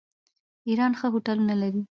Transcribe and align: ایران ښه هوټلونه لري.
ایران 0.69 0.91
ښه 0.99 1.07
هوټلونه 1.13 1.53
لري. 1.61 1.79